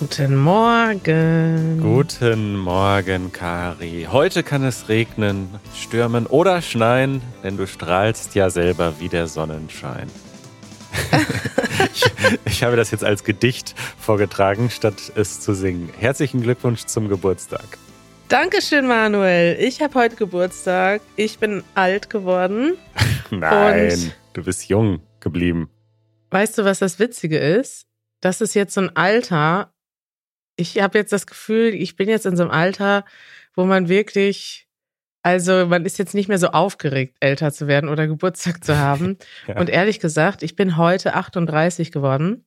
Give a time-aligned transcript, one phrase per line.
[0.00, 1.80] Guten Morgen.
[1.80, 4.08] Guten Morgen, Kari.
[4.10, 10.10] Heute kann es regnen, stürmen oder schneien, denn du strahlst ja selber wie der Sonnenschein.
[11.94, 12.04] ich,
[12.46, 15.88] ich habe das jetzt als Gedicht vorgetragen, statt es zu singen.
[15.96, 17.78] Herzlichen Glückwunsch zum Geburtstag.
[18.26, 19.56] Dankeschön, Manuel.
[19.60, 21.00] Ich habe heute Geburtstag.
[21.14, 22.76] Ich bin alt geworden.
[23.30, 25.70] Nein, du bist jung geblieben.
[26.30, 27.86] Weißt du, was das Witzige ist?
[28.20, 29.72] Das ist jetzt so ein Alter.
[30.56, 33.04] Ich habe jetzt das Gefühl, ich bin jetzt in so einem Alter,
[33.54, 34.68] wo man wirklich
[35.22, 39.18] also man ist jetzt nicht mehr so aufgeregt, älter zu werden oder Geburtstag zu haben.
[39.46, 39.58] ja.
[39.58, 42.46] Und ehrlich gesagt, ich bin heute 38 geworden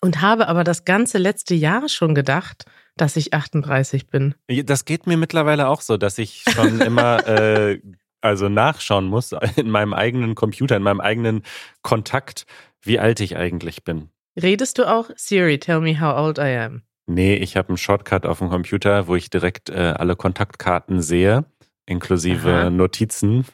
[0.00, 2.64] und habe aber das ganze letzte Jahr schon gedacht,
[2.96, 4.34] dass ich 38 bin.
[4.64, 7.80] Das geht mir mittlerweile auch so, dass ich schon immer äh,
[8.20, 11.42] also nachschauen muss in meinem eigenen Computer, in meinem eigenen
[11.82, 12.46] Kontakt,
[12.82, 14.10] wie alt ich eigentlich bin.
[14.40, 16.82] Redest du auch Siri, tell me how old I am?
[17.06, 21.46] Nee, ich habe einen Shortcut auf dem Computer, wo ich direkt äh, alle Kontaktkarten sehe
[21.88, 22.70] inklusive Aha.
[22.70, 23.44] Notizen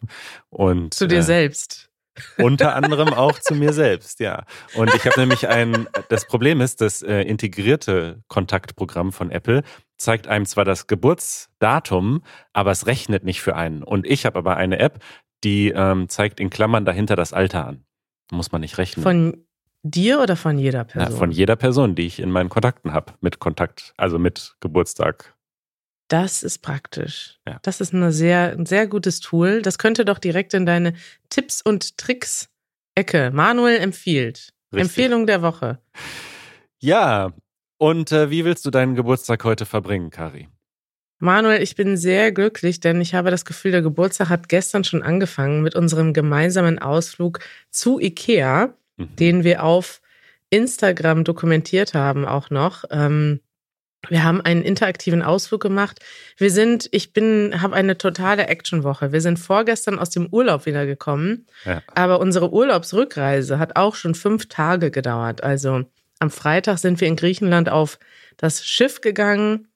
[0.50, 1.88] und zu dir äh, selbst.
[2.38, 4.44] Unter anderem auch zu mir selbst, ja.
[4.74, 9.62] Und ich habe nämlich ein, das Problem ist, das äh, integrierte Kontaktprogramm von Apple
[9.96, 13.82] zeigt einem zwar das Geburtsdatum, aber es rechnet nicht für einen.
[13.82, 15.02] Und ich habe aber eine App,
[15.42, 17.84] die ähm, zeigt in Klammern dahinter das Alter an.
[18.30, 19.02] Muss man nicht rechnen.
[19.02, 19.46] Von
[19.82, 21.12] dir oder von jeder Person?
[21.12, 25.34] Ja, von jeder Person, die ich in meinen Kontakten habe, mit Kontakt, also mit Geburtstag,
[26.08, 27.40] das ist praktisch.
[27.46, 27.58] Ja.
[27.62, 29.62] Das ist eine sehr, ein sehr gutes Tool.
[29.62, 30.94] Das könnte doch direkt in deine
[31.30, 32.50] Tipps und Tricks
[32.94, 33.30] Ecke.
[33.32, 34.52] Manuel empfiehlt.
[34.72, 34.82] Richtig.
[34.82, 35.80] Empfehlung der Woche.
[36.78, 37.32] Ja,
[37.78, 40.48] und äh, wie willst du deinen Geburtstag heute verbringen, Kari?
[41.18, 45.02] Manuel, ich bin sehr glücklich, denn ich habe das Gefühl, der Geburtstag hat gestern schon
[45.02, 49.16] angefangen mit unserem gemeinsamen Ausflug zu Ikea, mhm.
[49.16, 50.00] den wir auf
[50.50, 52.84] Instagram dokumentiert haben auch noch.
[52.90, 53.40] Ähm,
[54.08, 56.00] wir haben einen interaktiven Ausflug gemacht.
[56.36, 59.12] Wir sind, ich bin, habe eine totale Actionwoche.
[59.12, 61.82] Wir sind vorgestern aus dem Urlaub wiedergekommen, ja.
[61.94, 65.42] aber unsere Urlaubsrückreise hat auch schon fünf Tage gedauert.
[65.42, 65.84] Also
[66.18, 67.98] am Freitag sind wir in Griechenland auf
[68.36, 69.68] das Schiff gegangen.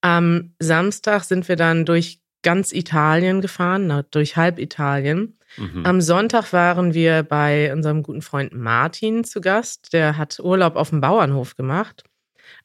[0.00, 5.38] Am Samstag sind wir dann durch ganz Italien gefahren, durch halb Italien.
[5.56, 5.84] Mhm.
[5.84, 9.92] Am Sonntag waren wir bei unserem guten Freund Martin zu Gast.
[9.92, 12.04] Der hat Urlaub auf dem Bauernhof gemacht.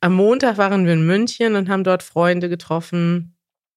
[0.01, 3.35] Am Montag waren wir in München und haben dort Freunde getroffen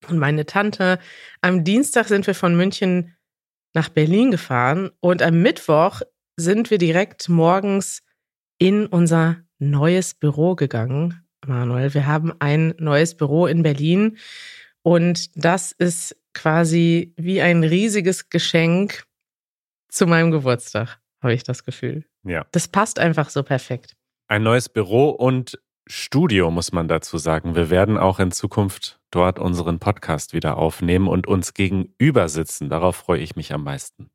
[0.08, 0.98] und meine Tante.
[1.40, 3.14] Am Dienstag sind wir von München
[3.74, 6.02] nach Berlin gefahren und am Mittwoch
[6.36, 8.02] sind wir direkt morgens
[8.58, 11.27] in unser neues Büro gegangen.
[11.46, 14.18] Manuel, wir haben ein neues Büro in Berlin
[14.82, 19.04] und das ist quasi wie ein riesiges Geschenk
[19.88, 22.04] zu meinem Geburtstag, habe ich das Gefühl.
[22.24, 22.46] Ja.
[22.52, 23.96] Das passt einfach so perfekt.
[24.28, 27.54] Ein neues Büro und Studio, muss man dazu sagen.
[27.54, 32.68] Wir werden auch in Zukunft dort unseren Podcast wieder aufnehmen und uns gegenüber sitzen.
[32.68, 34.10] Darauf freue ich mich am meisten.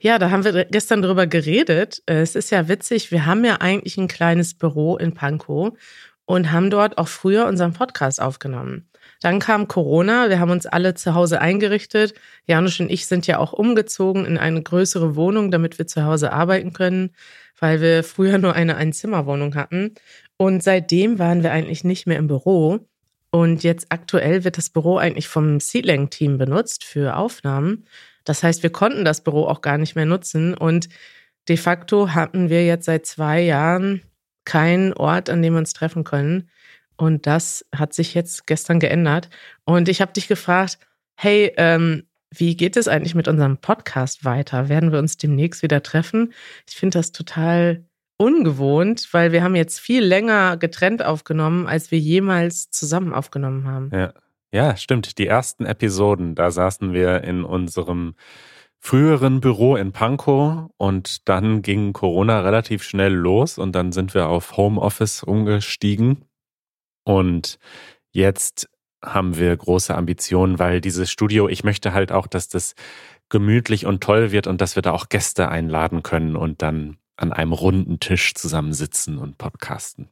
[0.00, 2.02] Ja, da haben wir gestern drüber geredet.
[2.06, 5.78] Es ist ja witzig, wir haben ja eigentlich ein kleines Büro in Pankow
[6.24, 8.88] und haben dort auch früher unseren Podcast aufgenommen.
[9.20, 12.14] Dann kam Corona, wir haben uns alle zu Hause eingerichtet.
[12.46, 16.32] Janusz und ich sind ja auch umgezogen in eine größere Wohnung, damit wir zu Hause
[16.32, 17.10] arbeiten können,
[17.58, 19.94] weil wir früher nur eine Einzimmerwohnung hatten.
[20.36, 22.80] Und seitdem waren wir eigentlich nicht mehr im Büro.
[23.30, 27.86] Und jetzt aktuell wird das Büro eigentlich vom Seedlang-Team benutzt für Aufnahmen.
[28.24, 30.54] Das heißt, wir konnten das Büro auch gar nicht mehr nutzen.
[30.54, 30.88] Und
[31.48, 34.02] de facto hatten wir jetzt seit zwei Jahren
[34.44, 36.48] keinen Ort, an dem wir uns treffen können.
[36.96, 39.28] Und das hat sich jetzt gestern geändert.
[39.64, 40.78] Und ich habe dich gefragt,
[41.16, 42.04] hey, ähm,
[42.34, 44.68] wie geht es eigentlich mit unserem Podcast weiter?
[44.68, 46.32] Werden wir uns demnächst wieder treffen?
[46.68, 47.84] Ich finde das total
[48.16, 53.90] ungewohnt, weil wir haben jetzt viel länger getrennt aufgenommen, als wir jemals zusammen aufgenommen haben.
[53.92, 54.14] Ja,
[54.52, 55.18] ja stimmt.
[55.18, 58.14] Die ersten Episoden, da saßen wir in unserem
[58.84, 64.28] früheren Büro in Pankow und dann ging Corona relativ schnell los und dann sind wir
[64.28, 66.24] auf Homeoffice umgestiegen
[67.04, 67.60] und
[68.10, 68.68] jetzt
[69.04, 72.74] haben wir große Ambitionen, weil dieses Studio, ich möchte halt auch, dass das
[73.28, 77.32] gemütlich und toll wird und dass wir da auch Gäste einladen können und dann an
[77.32, 80.08] einem runden Tisch zusammensitzen und podcasten.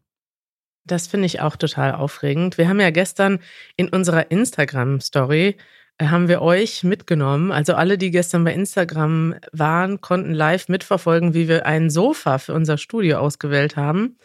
[0.85, 2.57] Das finde ich auch total aufregend.
[2.57, 3.41] Wir haben ja gestern
[3.77, 5.57] in unserer Instagram-Story
[6.01, 7.53] haben wir euch mitgenommen.
[7.53, 12.55] Also alle, die gestern bei Instagram waren, konnten live mitverfolgen, wie wir ein Sofa für
[12.55, 14.17] unser Studio ausgewählt haben.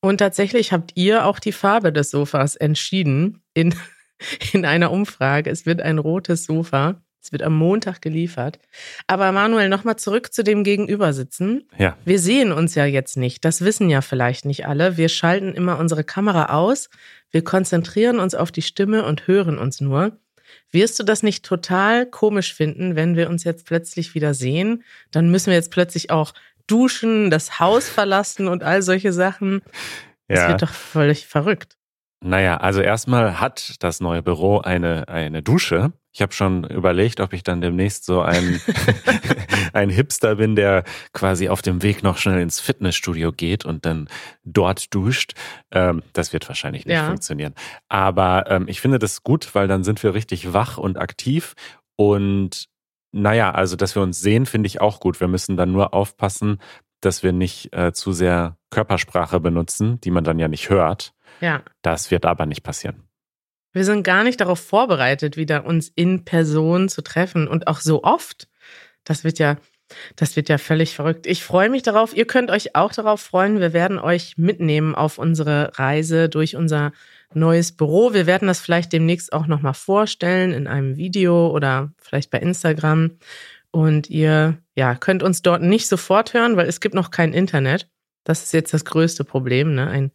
[0.00, 3.74] Und tatsächlich habt ihr auch die Farbe des Sofas entschieden in,
[4.52, 5.50] in einer Umfrage.
[5.50, 7.00] Es wird ein rotes Sofa.
[7.22, 8.58] Es wird am Montag geliefert.
[9.06, 11.68] Aber Manuel, nochmal zurück zu dem Gegenübersitzen.
[11.76, 11.98] Ja.
[12.06, 13.44] Wir sehen uns ja jetzt nicht.
[13.44, 14.96] Das wissen ja vielleicht nicht alle.
[14.96, 16.88] Wir schalten immer unsere Kamera aus.
[17.30, 20.18] Wir konzentrieren uns auf die Stimme und hören uns nur.
[20.72, 24.84] Wirst du das nicht total komisch finden, wenn wir uns jetzt plötzlich wieder sehen?
[25.10, 26.32] Dann müssen wir jetzt plötzlich auch
[26.66, 29.62] duschen, das Haus verlassen und all solche Sachen.
[30.28, 30.48] Das Ja.
[30.48, 31.76] wird doch völlig verrückt.
[32.22, 35.92] Naja, also erstmal hat das neue Büro eine, eine Dusche.
[36.12, 38.60] Ich habe schon überlegt, ob ich dann demnächst so ein,
[39.72, 40.84] ein Hipster bin, der
[41.14, 44.08] quasi auf dem Weg noch schnell ins Fitnessstudio geht und dann
[44.44, 45.32] dort duscht.
[45.70, 47.06] Ähm, das wird wahrscheinlich nicht Ja.
[47.06, 47.54] funktionieren.
[47.88, 51.54] Aber ähm, ich finde das gut, weil dann sind wir richtig wach und aktiv.
[51.96, 52.66] Und
[53.12, 55.20] naja, also dass wir uns sehen, finde ich auch gut.
[55.20, 56.58] Wir müssen dann nur aufpassen,
[57.00, 61.14] dass wir nicht äh, zu sehr Körpersprache benutzen, die man dann ja nicht hört.
[61.40, 61.62] Ja.
[61.82, 63.02] Das wird aber nicht passieren.
[63.72, 68.02] Wir sind gar nicht darauf vorbereitet, wieder uns in Person zu treffen und auch so
[68.02, 68.48] oft.
[69.04, 69.56] Das wird ja,
[70.16, 71.26] das wird ja völlig verrückt.
[71.26, 72.16] Ich freue mich darauf.
[72.16, 73.60] Ihr könnt euch auch darauf freuen.
[73.60, 76.92] Wir werden euch mitnehmen auf unsere Reise durch unser
[77.32, 78.12] neues Büro.
[78.12, 83.12] Wir werden das vielleicht demnächst auch nochmal vorstellen in einem Video oder vielleicht bei Instagram.
[83.70, 87.88] Und ihr, ja, könnt uns dort nicht sofort hören, weil es gibt noch kein Internet.
[88.24, 89.88] Das ist jetzt das größte Problem, ne?
[89.88, 90.10] Ein,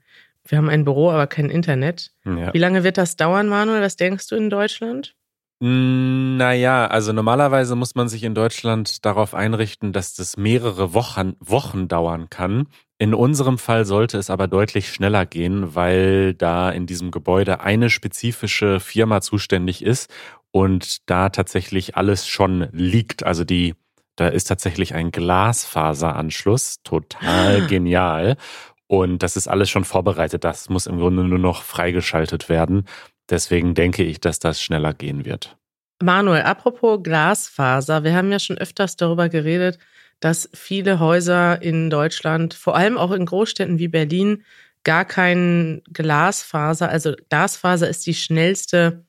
[0.48, 2.12] wir haben ein Büro, aber kein Internet.
[2.26, 2.54] Ja.
[2.54, 3.82] Wie lange wird das dauern, Manuel?
[3.82, 5.16] Was denkst du in Deutschland?
[5.60, 11.36] Mm, Naja, also normalerweise muss man sich in Deutschland darauf einrichten, dass das mehrere Wochen,
[11.40, 12.68] Wochen dauern kann.
[12.98, 17.90] In unserem Fall sollte es aber deutlich schneller gehen, weil da in diesem Gebäude eine
[17.90, 20.10] spezifische Firma zuständig ist
[20.52, 23.24] und da tatsächlich alles schon liegt.
[23.26, 23.76] Also die,
[24.16, 28.38] da ist tatsächlich ein Glasfaseranschluss, total genial.
[28.88, 30.44] Und das ist alles schon vorbereitet.
[30.44, 32.86] Das muss im Grunde nur noch freigeschaltet werden.
[33.30, 35.58] Deswegen denke ich, dass das schneller gehen wird.
[36.02, 39.80] Manuel, apropos Glasfaser, wir haben ja schon öfters darüber geredet,
[40.20, 44.44] dass viele Häuser in Deutschland, vor allem auch in Großstädten wie Berlin,
[44.84, 49.06] gar kein Glasfaser, also Glasfaser ist die schnellste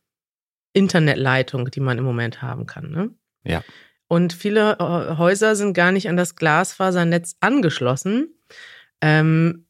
[0.72, 2.90] Internetleitung, die man im Moment haben kann.
[2.90, 3.10] Ne?
[3.44, 3.62] Ja.
[4.08, 8.34] Und viele äh, Häuser sind gar nicht an das Glasfasernetz angeschlossen.
[9.00, 9.65] Ähm,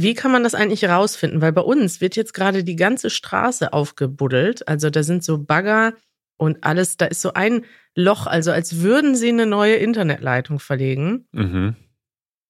[0.00, 1.40] wie kann man das eigentlich rausfinden?
[1.40, 4.66] Weil bei uns wird jetzt gerade die ganze Straße aufgebuddelt.
[4.68, 5.94] Also da sind so Bagger
[6.36, 7.64] und alles, da ist so ein
[7.94, 11.26] Loch, also als würden sie eine neue Internetleitung verlegen.
[11.32, 11.74] Mhm.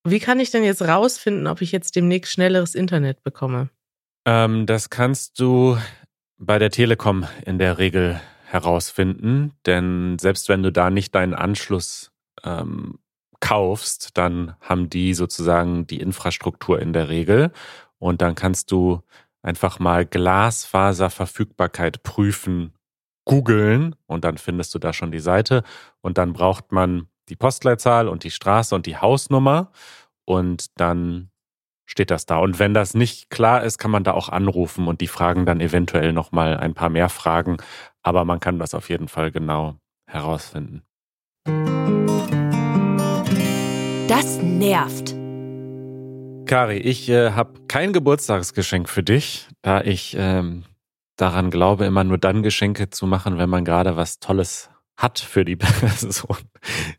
[0.03, 3.69] Wie kann ich denn jetzt rausfinden, ob ich jetzt demnächst schnelleres Internet bekomme?
[4.25, 5.77] Ähm, das kannst du
[6.37, 12.11] bei der Telekom in der Regel herausfinden, denn selbst wenn du da nicht deinen Anschluss
[12.43, 12.99] ähm,
[13.39, 17.51] kaufst, dann haben die sozusagen die Infrastruktur in der Regel
[17.97, 19.01] und dann kannst du
[19.41, 22.73] einfach mal Glasfaserverfügbarkeit prüfen,
[23.25, 25.63] googeln und dann findest du da schon die Seite
[26.01, 29.71] und dann braucht man die Postleitzahl und die Straße und die Hausnummer
[30.25, 31.29] und dann
[31.85, 32.37] steht das da.
[32.37, 35.59] Und wenn das nicht klar ist, kann man da auch anrufen und die fragen dann
[35.59, 37.57] eventuell nochmal ein paar mehr Fragen.
[38.03, 39.75] Aber man kann das auf jeden Fall genau
[40.05, 40.83] herausfinden.
[44.19, 45.15] Das nervt.
[46.45, 50.65] Kari, ich äh, habe kein Geburtstagsgeschenk für dich, da ich ähm,
[51.15, 55.45] daran glaube, immer nur dann Geschenke zu machen, wenn man gerade was Tolles hat für
[55.45, 56.35] die Person.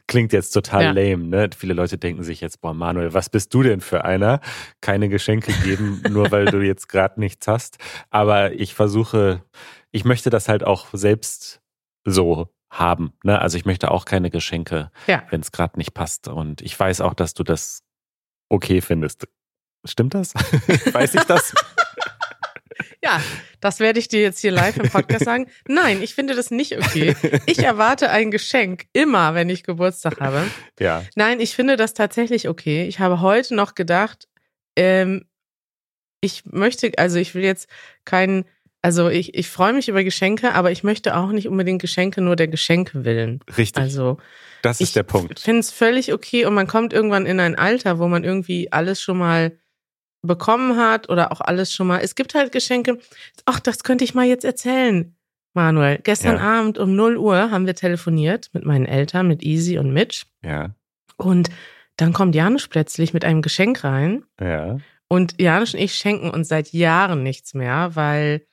[0.06, 0.90] Klingt jetzt total Ja.
[0.92, 1.50] lame, ne?
[1.54, 4.40] Viele Leute denken sich jetzt, boah, Manuel, was bist du denn für einer?
[4.80, 7.76] Keine Geschenke geben, nur weil du jetzt gerade nichts hast.
[8.08, 9.42] Aber ich versuche,
[9.90, 11.60] ich möchte das halt auch selbst
[12.06, 13.12] so haben.
[13.24, 13.40] Ne?
[13.40, 15.24] Also ich möchte auch keine Geschenke, Ja.
[15.30, 16.28] wenn es gerade nicht passt.
[16.28, 17.82] Und ich weiß auch, dass du das
[18.48, 19.26] okay findest.
[19.84, 20.34] Stimmt das?
[20.92, 21.54] weiß ich das?
[23.02, 23.20] Ja,
[23.60, 25.46] das werde ich dir jetzt hier live im Podcast sagen.
[25.66, 27.16] Nein, ich finde das nicht okay.
[27.46, 30.46] Ich erwarte ein Geschenk immer, wenn ich Geburtstag habe.
[30.78, 31.02] ja.
[31.14, 32.84] Nein, ich finde das tatsächlich okay.
[32.86, 34.28] Ich habe heute noch gedacht,
[34.76, 35.24] ähm,
[36.20, 37.70] ich möchte, also ich will jetzt
[38.04, 38.44] keinen,
[38.82, 42.36] also ich, ich freue mich über Geschenke, aber ich möchte auch nicht unbedingt Geschenke nur
[42.36, 43.40] der Geschenke willen.
[43.56, 43.82] Richtig.
[43.82, 44.18] Also
[44.62, 45.40] das ist ich der Punkt.
[45.40, 49.00] finde es völlig okay und man kommt irgendwann in ein Alter, wo man irgendwie alles
[49.00, 49.52] schon mal
[50.22, 52.00] bekommen hat oder auch alles schon mal.
[52.00, 52.98] Es gibt halt Geschenke.
[53.46, 55.14] Ach, das könnte ich mal jetzt erzählen,
[55.54, 55.98] Manuel.
[56.02, 56.60] Gestern Ja.
[56.60, 60.26] Abend um 0 Uhr haben wir telefoniert mit meinen Eltern, mit Easy und Mitch.
[60.44, 60.74] Ja.
[61.16, 61.50] Und
[61.96, 64.24] dann kommt Janusz plötzlich mit einem Geschenk rein.
[64.40, 64.78] Ja.
[65.08, 68.46] Und Janusz und ich schenken uns seit Jahren nichts mehr, weil,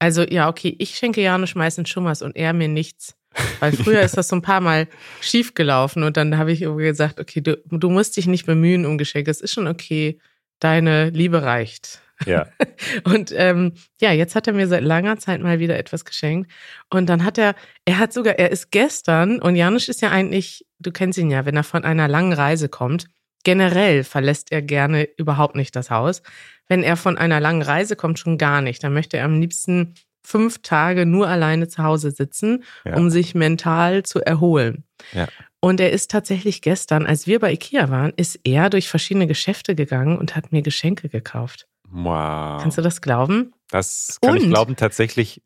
[0.00, 3.14] also ja, okay, ich schenke Janusz meistens schon was und er mir nichts.
[3.60, 4.88] Weil früher ist das so ein paar Mal
[5.20, 8.86] schief gelaufen und dann habe ich irgendwie gesagt, okay, du, du musst dich nicht bemühen
[8.86, 9.30] um Geschenke.
[9.30, 10.18] Es ist schon okay,
[10.58, 12.02] deine Liebe reicht.
[12.26, 12.46] Ja.
[13.04, 16.50] Und ähm, ja, jetzt hat er mir seit langer Zeit mal wieder etwas geschenkt.
[16.90, 17.54] Und dann hat er,
[17.86, 21.46] er hat sogar, er ist gestern, und Janusz ist ja eigentlich, du kennst ihn ja,
[21.46, 23.06] wenn er von einer langen Reise kommt,
[23.44, 26.22] generell verlässt er gerne überhaupt nicht das Haus.
[26.68, 28.82] Wenn er von einer langen Reise kommt, schon gar nicht.
[28.84, 32.96] Dann möchte er am liebsten fünf Tage nur alleine zu Hause sitzen, Ja.
[32.96, 34.84] um sich mental zu erholen.
[35.12, 35.26] Ja.
[35.60, 39.74] Und er ist tatsächlich gestern, als wir bei Ikea waren, ist er durch verschiedene Geschäfte
[39.74, 41.66] gegangen und hat mir Geschenke gekauft.
[41.90, 42.62] Wow.
[42.62, 43.52] Kannst du das glauben?
[43.70, 44.50] Das kann ich Und?
[44.50, 45.42] glauben, tatsächlich.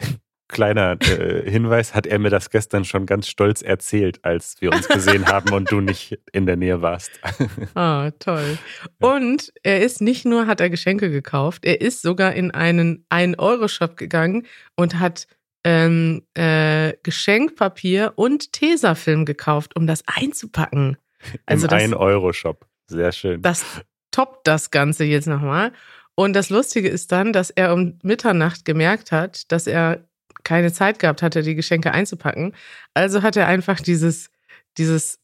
[0.48, 4.88] Kleiner äh, Hinweis, hat er mir das gestern schon ganz stolz erzählt, als wir uns
[4.88, 7.10] gesehen haben und du nicht in der Nähe warst.
[7.74, 8.58] Ah, toll.
[9.00, 13.96] Und er ist nicht nur, hat er Geschenke gekauft, er ist sogar in einen 1-Euro-Shop
[13.96, 14.46] gegangen
[14.76, 15.26] und hat
[15.64, 20.98] ähm, äh, Geschenkpapier und Tesafilm gekauft, um das einzupacken.
[21.46, 22.66] Also Im das, 1-Euro-Shop.
[22.86, 23.40] Sehr schön.
[23.40, 23.64] das
[24.10, 25.72] toppt das Ganze jetzt nochmal.
[26.14, 30.04] Und das Lustige ist dann, dass er um Mitternacht gemerkt hat, dass er
[30.44, 32.54] keine Zeit gehabt hatte, die Geschenke einzupacken.
[32.92, 34.30] Also hat er einfach dieses,
[34.78, 35.18] dieses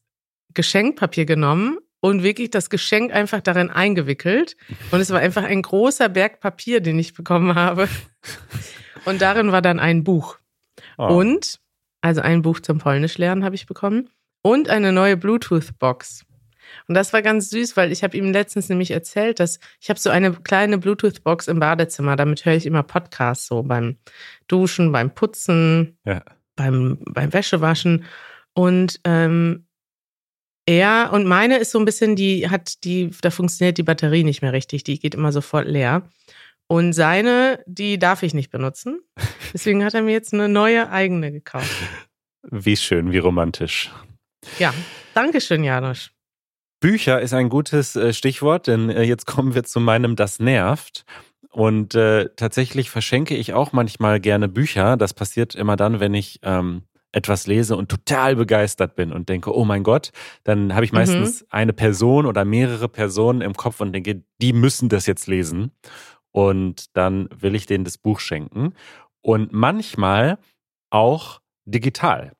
[0.53, 4.57] Geschenkpapier genommen und wirklich das Geschenk einfach darin eingewickelt.
[4.91, 7.87] Und es war einfach ein großer Berg Papier, den ich bekommen habe.
[9.05, 10.37] Und darin war dann ein Buch.
[10.97, 11.07] Oh.
[11.07, 11.59] Und,
[12.01, 14.09] also ein Buch zum Polnisch lernen habe ich bekommen.
[14.43, 16.25] Und eine neue Bluetooth-Box.
[16.91, 19.97] Und das war ganz süß, weil ich habe ihm letztens nämlich erzählt, dass ich habe
[19.97, 22.17] so eine kleine Bluetooth-Box im Badezimmer.
[22.17, 23.95] Damit höre ich immer Podcasts, so beim
[24.49, 26.21] Duschen, beim Putzen, Ja.
[26.57, 28.03] beim, beim Wäschewaschen.
[28.53, 29.67] Und ähm,
[30.65, 34.41] er und meine ist so ein bisschen, die hat die, da funktioniert die Batterie nicht
[34.41, 36.09] mehr richtig, die geht immer sofort leer.
[36.67, 38.99] Und seine, die darf ich nicht benutzen.
[39.53, 41.71] Deswegen hat er mir jetzt eine neue eigene gekauft.
[42.43, 43.89] Wie schön, wie romantisch.
[44.59, 44.73] Ja,
[45.13, 46.11] Dankeschön, Janusz.
[46.81, 51.05] Bücher ist ein gutes äh, Stichwort, denn äh, jetzt kommen wir zu meinem Das nervt.
[51.51, 54.97] Und äh, tatsächlich verschenke ich auch manchmal gerne Bücher.
[54.97, 59.55] Das passiert immer dann, wenn ich ähm, etwas lese und total begeistert bin und denke,
[59.55, 60.11] oh mein Gott,
[60.43, 64.89] dann habe ich meistens eine Person oder mehrere Personen im Kopf und denke, die müssen
[64.89, 65.71] das jetzt lesen.
[66.31, 68.73] Und dann will ich denen das Buch schenken.
[69.21, 70.39] Und manchmal
[70.89, 72.31] auch digital.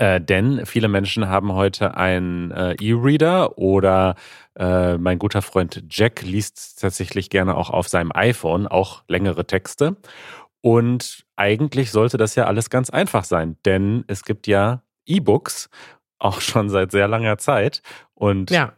[0.00, 4.14] Äh, denn viele Menschen haben heute einen äh, E-Reader oder
[4.58, 9.98] äh, mein guter Freund Jack liest tatsächlich gerne auch auf seinem iPhone auch längere Texte.
[10.62, 15.68] Und eigentlich sollte das ja alles ganz einfach sein, denn es gibt ja E-Books
[16.18, 17.82] auch schon seit sehr langer Zeit
[18.14, 18.72] und Ja,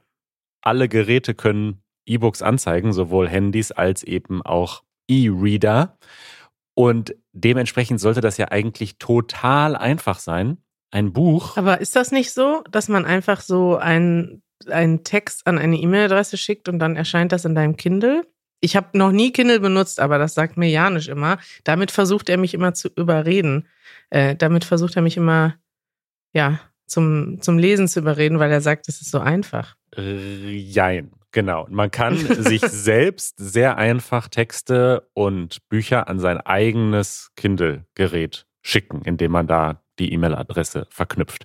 [0.61, 5.99] alle Geräte können E-Books anzeigen, sowohl Handys als eben auch E-Reader.
[6.75, 10.59] Und dementsprechend sollte das ja eigentlich total einfach sein.
[10.93, 11.57] Ein Buch.
[11.57, 16.37] aber ist das nicht so, dass man einfach so einen, einen Text an eine E-Mail-Adresse
[16.37, 18.27] schickt und dann erscheint das in deinem Kindle?
[18.61, 21.39] Ich habe noch nie Kindle benutzt, aber das sagt mir Janusz immer.
[21.65, 23.67] Damit versucht er mich immer zu überreden.
[24.11, 25.57] Äh, damit versucht er mich immer,
[26.35, 29.77] ja, zum, zum Lesen zu überreden, weil er sagt, es ist so einfach.
[29.97, 31.67] Jein, genau.
[31.71, 39.33] Man kann sich selbst sehr einfach Texte und Bücher an sein eigenes Kindle-Gerät schicken, indem
[39.33, 41.45] man da die E-Mail-Adresse verknüpft.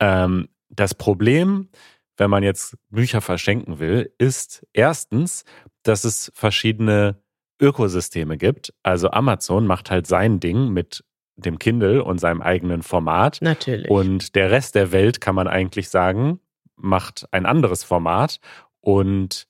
[0.00, 1.68] Ähm, das Problem,
[2.16, 5.44] wenn man jetzt Bücher verschenken will, ist erstens,
[5.82, 7.22] dass es verschiedene
[7.60, 8.74] Ökosysteme gibt.
[8.82, 11.04] Also Amazon macht halt sein Ding mit
[11.36, 13.38] dem Kindle und seinem eigenen Format.
[13.42, 13.90] Natürlich.
[13.90, 16.40] Und der Rest der Welt, kann man eigentlich sagen,
[16.76, 18.40] macht ein anderes Format.
[18.80, 19.46] Und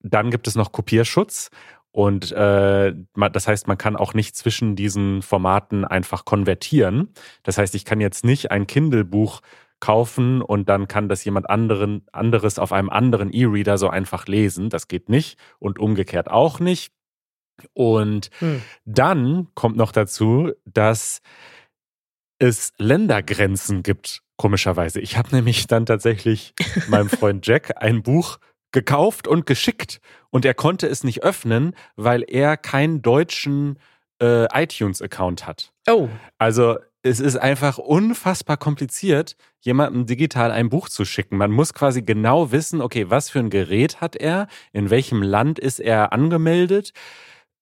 [0.00, 1.50] dann gibt es noch Kopierschutz.
[1.92, 2.94] Und äh,
[3.32, 7.12] das heißt, man kann auch nicht zwischen diesen Formaten einfach konvertieren.
[7.42, 9.40] Das heißt, ich kann jetzt nicht ein Kindle-Buch
[9.80, 14.68] kaufen und dann kann das jemand anderen, anderes auf einem anderen E-Reader so einfach lesen.
[14.68, 16.92] Das geht nicht und umgekehrt auch nicht.
[17.72, 18.62] Und Hm.
[18.84, 21.20] dann kommt noch dazu, dass
[22.38, 25.00] es Ländergrenzen gibt, komischerweise.
[25.00, 26.54] Ich habe nämlich dann tatsächlich
[26.88, 28.38] meinem Freund Jack ein Buch
[28.72, 30.00] gekauft und geschickt
[30.30, 33.78] und er konnte es nicht öffnen, weil er keinen deutschen
[34.20, 35.72] äh, iTunes-Account hat.
[35.88, 36.08] Oh,
[36.38, 41.36] Also es ist einfach unfassbar kompliziert, jemandem digital ein Buch zu schicken.
[41.36, 45.58] Man muss quasi genau wissen, okay, was für ein Gerät hat er, in welchem Land
[45.58, 46.92] ist er angemeldet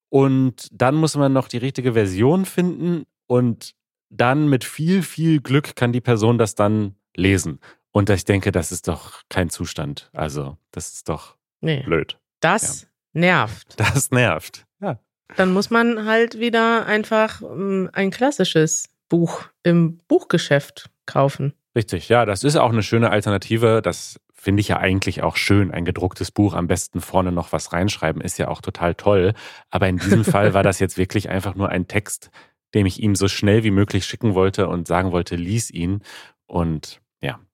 [0.09, 3.75] und dann muss man noch die richtige Version finden und
[4.11, 7.61] dann mit viel, viel Glück kann die Person das dann lesen.
[7.99, 10.09] Und ich denke, das ist doch kein Zustand.
[10.13, 11.83] Also, das ist doch nee.
[11.83, 12.17] blöd.
[12.39, 13.75] Das nervt.
[13.77, 14.67] Das nervt.
[14.81, 15.01] Ja.
[15.35, 21.55] Dann muss man halt wieder einfach ähm, ein klassisches Buch im Buchgeschäft kaufen.
[21.75, 23.83] Richtig, ja, das ist auch eine schöne Alternative.
[23.83, 25.73] Das finde ich ja eigentlich auch schön.
[25.73, 29.35] Ein gedrucktes Buch, am besten vorne noch was reinschreiben, ist ja auch total toll.
[29.71, 32.31] Aber in diesem Fall war das jetzt wirklich einfach nur ein Text,
[32.75, 36.05] dem ich ihm so schnell wie möglich schicken wollte und sagen wollte, lies ihn.
[36.47, 37.03] Und ja,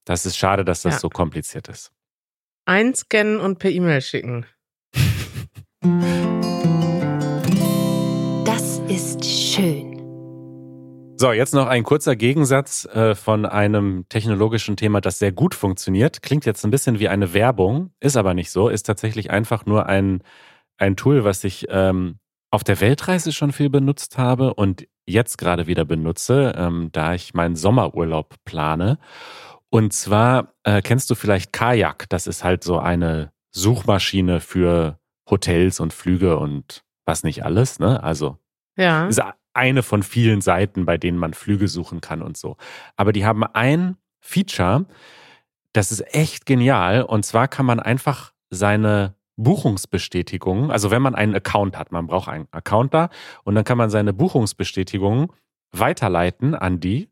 [0.04, 1.00] das ist schade, dass das ja.
[1.00, 1.92] so kompliziert ist.
[2.66, 4.46] Einscannen und per E-Mail schicken.
[8.44, 9.94] Das ist schön.
[11.16, 16.22] So, jetzt noch ein kurzer Gegensatz äh, von einem technologischen Thema, das sehr gut funktioniert.
[16.22, 19.86] Klingt jetzt ein bisschen wie eine Werbung, ist aber nicht so, ist tatsächlich einfach nur
[19.86, 20.22] ein,
[20.76, 22.18] ein Tool, was ich ähm,
[22.50, 27.32] auf der Weltreise schon viel benutzt habe und jetzt gerade wieder benutze, ähm, da ich
[27.34, 28.98] meinen Sommerurlaub plane.
[29.74, 32.08] Und zwar äh, kennst du vielleicht Kajak.
[32.08, 37.80] Das ist halt so eine Suchmaschine für Hotels und Flüge und was nicht alles.
[37.80, 38.00] Ne?
[38.00, 38.38] Also
[38.76, 39.08] ja.
[39.08, 39.20] ist
[39.52, 42.56] eine von vielen Seiten, bei denen man Flüge suchen kann und so.
[42.96, 44.86] Aber die haben ein Feature,
[45.72, 47.02] das ist echt genial.
[47.02, 52.28] Und zwar kann man einfach seine Buchungsbestätigung, also wenn man einen Account hat, man braucht
[52.28, 53.08] einen Account da
[53.42, 55.32] und dann kann man seine Buchungsbestätigung
[55.72, 57.08] weiterleiten an die.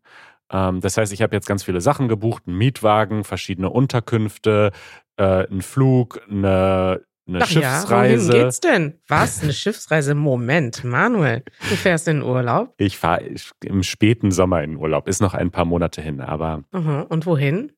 [0.52, 4.72] Ähm, das heißt, ich habe jetzt ganz viele Sachen gebucht, einen Mietwagen, verschiedene Unterkünfte,
[5.16, 8.26] äh, einen Flug, eine eine Ach Schiffsreise.
[8.26, 8.94] Ja, wohin geht's denn?
[9.06, 9.42] Was?
[9.42, 10.14] Eine Schiffsreise?
[10.14, 12.74] Moment, Manuel, du fährst in Urlaub?
[12.78, 13.22] Ich fahre
[13.62, 15.06] im späten Sommer in Urlaub.
[15.06, 16.64] Ist noch ein paar Monate hin, aber.
[16.72, 17.72] Und wohin?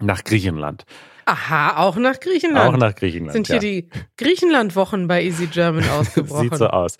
[0.00, 0.84] Nach Griechenland.
[1.26, 2.74] Aha, auch nach Griechenland.
[2.74, 3.32] Auch nach Griechenland.
[3.32, 3.60] Sind hier ja.
[3.60, 6.50] die Griechenland-Wochen bei Easy German ausgebrochen?
[6.50, 6.96] Sieht so aus.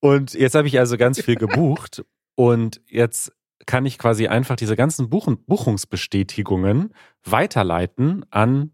[0.00, 2.04] Und jetzt habe ich also ganz viel gebucht
[2.34, 3.32] und jetzt
[3.66, 8.72] kann ich quasi einfach diese ganzen Buchen, Buchungsbestätigungen weiterleiten an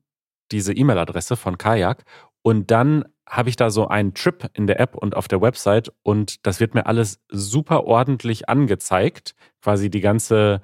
[0.51, 2.05] diese E-Mail-Adresse von Kajak
[2.43, 5.93] und dann habe ich da so einen Trip in der App und auf der Website
[6.03, 9.35] und das wird mir alles super ordentlich angezeigt.
[9.61, 10.63] Quasi die ganze,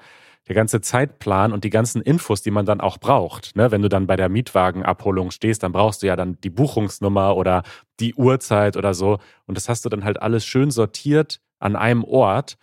[0.49, 3.55] der ganze Zeitplan und die ganzen Infos, die man dann auch braucht.
[3.55, 3.71] Ne?
[3.71, 7.65] Wenn du dann bei der Mietwagenabholung stehst, dann brauchst du ja dann die Buchungsnummer oder
[8.01, 9.19] die Uhrzeit oder so.
[9.47, 12.57] Und das hast du dann halt alles schön sortiert an einem Ort,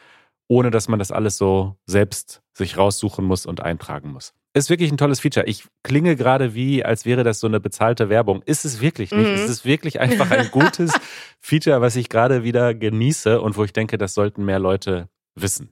[0.52, 4.34] ohne dass man das alles so selbst sich raussuchen muss und eintragen muss.
[4.54, 5.48] Ist wirklich ein tolles Feature.
[5.48, 8.42] Ich klinge gerade wie, als wäre das so eine bezahlte Werbung.
[8.44, 9.30] Ist es wirklich nicht.
[9.30, 9.34] Mhm.
[9.34, 10.92] Es ist wirklich einfach ein gutes
[11.40, 15.72] Feature, was ich gerade wieder genieße und wo ich denke, das sollten mehr Leute wissen.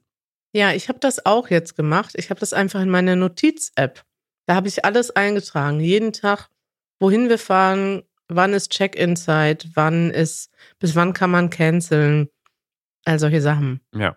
[0.54, 2.14] Ja, ich habe das auch jetzt gemacht.
[2.16, 4.02] Ich habe das einfach in meine Notiz-App.
[4.46, 5.80] Da habe ich alles eingetragen.
[5.80, 6.48] Jeden Tag,
[7.00, 12.30] wohin wir fahren, wann ist Check-in-Zeit, wann ist, bis wann kann man canceln.
[13.04, 13.82] All solche Sachen.
[13.94, 14.16] Ja.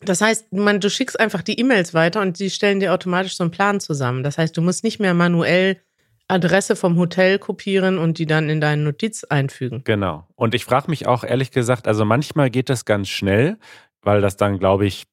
[0.00, 3.44] Das heißt, man, du schickst einfach die E-Mails weiter und die stellen dir automatisch so
[3.44, 4.22] einen Plan zusammen.
[4.22, 5.80] Das heißt, du musst nicht mehr manuell
[6.26, 9.82] Adresse vom Hotel kopieren und die dann in deine Notiz einfügen.
[9.84, 10.26] Genau.
[10.36, 13.58] Und ich frage mich auch ehrlich gesagt, also manchmal geht das ganz schnell,
[14.02, 15.04] weil das dann, glaube ich,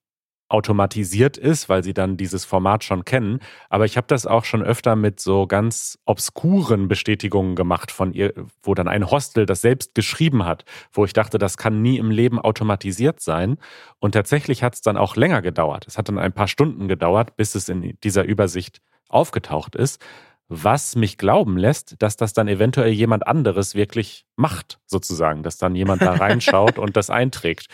[0.49, 3.39] automatisiert ist, weil sie dann dieses Format schon kennen.
[3.69, 8.33] Aber ich habe das auch schon öfter mit so ganz obskuren Bestätigungen gemacht von ihr,
[8.63, 12.12] wo dann ein Hostel das selbst geschrieben hat, wo ich dachte, das kann nie im
[12.12, 13.57] Leben automatisiert sein.
[13.99, 15.86] Und tatsächlich hat es dann auch länger gedauert.
[15.88, 20.01] Es hat dann ein paar Stunden gedauert, bis es in dieser Übersicht aufgetaucht ist.
[20.49, 25.75] Was mich glauben lässt, dass das dann eventuell jemand anderes wirklich macht, sozusagen, dass dann
[25.75, 27.67] jemand da reinschaut und das einträgt.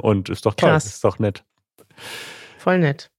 [0.00, 0.86] Und ist doch toll, Krass.
[0.86, 1.42] ist doch nett.
[2.58, 3.10] Voll nett.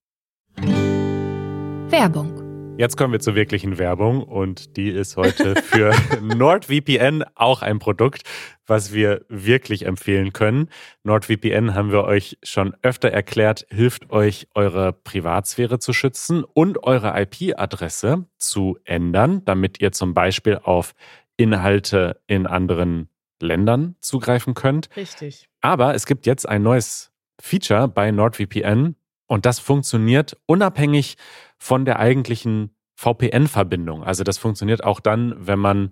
[1.90, 2.48] Werbung.
[2.78, 8.22] Jetzt kommen wir zur wirklichen Werbung und die ist heute für NordVPN auch ein Produkt,
[8.68, 10.70] was wir wirklich empfehlen können.
[11.04, 17.20] NordVPN haben wir euch schon öfter erklärt, hilft euch, eure Privatsphäre zu schützen und eure
[17.20, 20.94] IP-Adresse zu ändern, damit ihr zum Beispiel auf
[21.36, 23.10] Inhalte in anderen
[23.42, 24.90] Ländern zugreifen könnt.
[24.96, 25.50] Richtig.
[25.62, 28.96] Aber es gibt jetzt ein neues Feature bei NordVPN
[29.28, 31.18] und das funktioniert unabhängig
[31.58, 34.04] von der eigentlichen VPN-Verbindung.
[34.04, 35.92] Also das funktioniert auch dann, wenn man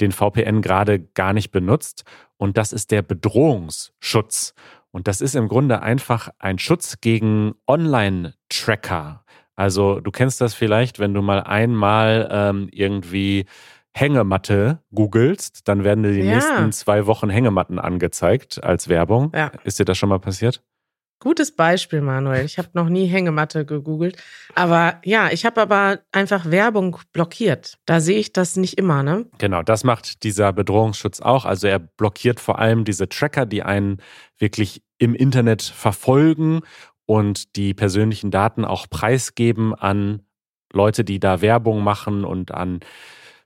[0.00, 2.04] den VPN gerade gar nicht benutzt.
[2.36, 4.54] Und das ist der Bedrohungsschutz.
[4.90, 9.24] Und das ist im Grunde einfach ein Schutz gegen Online-Tracker.
[9.54, 13.46] Also du kennst das vielleicht, wenn du mal einmal ähm, irgendwie
[13.94, 16.34] Hängematte googelst, dann werden dir die ja.
[16.34, 19.32] nächsten zwei Wochen Hängematten angezeigt als Werbung.
[19.34, 19.50] Ja.
[19.64, 20.62] Ist dir das schon mal passiert?
[21.18, 22.44] Gutes Beispiel, Manuel.
[22.44, 24.22] Ich habe noch nie Hängematte gegoogelt.
[24.54, 27.78] Aber ja, ich habe aber einfach Werbung blockiert.
[27.86, 29.24] Da sehe ich das nicht immer, ne?
[29.38, 31.46] Genau, das macht dieser Bedrohungsschutz auch.
[31.46, 34.02] Also er blockiert vor allem diese Tracker, die einen
[34.38, 36.60] wirklich im Internet verfolgen
[37.06, 40.22] und die persönlichen Daten auch preisgeben an
[40.72, 42.80] Leute, die da Werbung machen und an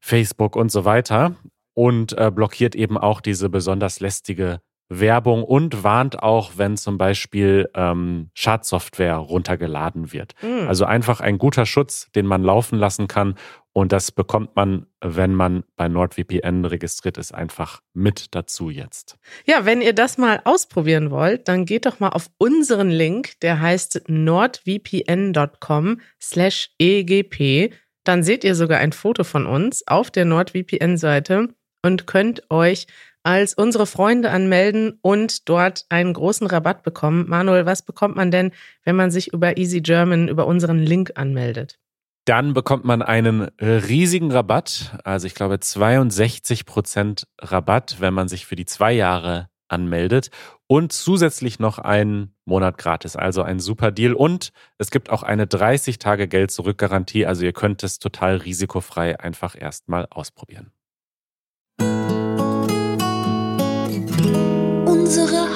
[0.01, 1.37] Facebook und so weiter.
[1.75, 7.71] Und äh, blockiert eben auch diese besonders lästige Werbung und warnt auch, wenn zum Beispiel
[7.75, 10.35] ähm, Schadsoftware runtergeladen wird.
[10.43, 10.67] Mhm.
[10.67, 13.37] Also einfach ein guter Schutz, den man laufen lassen kann.
[13.73, 19.17] Und das bekommt man, wenn man bei NordVPN registriert ist, einfach mit dazu jetzt.
[19.47, 23.61] Ja, wenn ihr das mal ausprobieren wollt, dann geht doch mal auf unseren Link, der
[23.61, 27.73] heißt nordvpn.com slash egp.
[28.03, 31.51] Dann seht ihr sogar ein Foto von uns auf der NordVPN-Seite
[31.83, 32.87] und könnt euch
[33.23, 37.29] als unsere Freunde anmelden und dort einen großen Rabatt bekommen.
[37.29, 38.53] Manuel, was bekommt man denn,
[38.85, 41.79] wenn man sich über Easy German über unseren Link anmeldet?
[42.27, 48.47] Dann bekommt man einen riesigen Rabatt, also ich glaube 62 Prozent Rabatt, wenn man sich
[48.47, 50.31] für die zwei Jahre anmeldet
[50.67, 54.13] und zusätzlich noch einen Monat gratis, also ein super Deal.
[54.13, 58.37] Und es gibt auch eine 30 Tage Geld zurück Garantie, also ihr könnt es total
[58.37, 60.73] risikofrei einfach erstmal ausprobieren.